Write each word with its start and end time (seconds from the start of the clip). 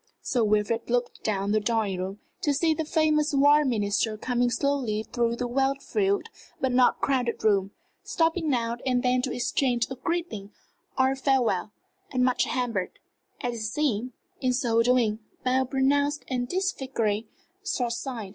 Sir 0.23 0.43
Wilfrid 0.43 0.89
looked 0.89 1.23
down 1.23 1.51
the 1.51 1.59
drawing 1.59 1.99
room, 1.99 2.19
to 2.41 2.55
see 2.55 2.73
the 2.73 2.85
famous 2.85 3.35
War 3.35 3.63
Minister 3.63 4.17
coming 4.17 4.49
slowly 4.49 5.03
through 5.03 5.35
the 5.35 5.45
well 5.45 5.75
filled 5.75 6.29
but 6.59 6.71
not 6.71 7.01
crowded 7.01 7.43
room, 7.43 7.69
stopping 8.01 8.49
now 8.49 8.77
and 8.83 9.03
then 9.03 9.21
to 9.21 9.31
exchange 9.31 9.85
a 9.91 9.95
greeting 9.95 10.49
or 10.97 11.11
a 11.11 11.15
farewell, 11.15 11.71
and 12.11 12.25
much 12.25 12.45
hampered, 12.45 12.97
as 13.41 13.53
it 13.53 13.61
seemed, 13.65 14.13
in 14.39 14.53
so 14.53 14.81
doing, 14.81 15.19
by 15.45 15.59
a 15.59 15.65
pronounced 15.65 16.25
and 16.27 16.47
disfiguring 16.47 17.25
short 17.63 17.91
sight. 17.93 18.29